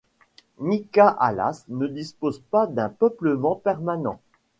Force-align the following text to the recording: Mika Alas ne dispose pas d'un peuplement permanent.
Mika 0.57 1.09
Alas 1.19 1.65
ne 1.69 1.85
dispose 1.85 2.39
pas 2.39 2.65
d'un 2.65 2.89
peuplement 2.89 3.55
permanent. 3.55 4.19